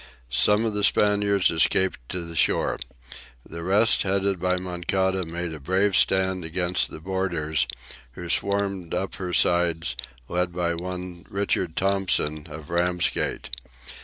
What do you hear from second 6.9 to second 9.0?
boarders, who swarmed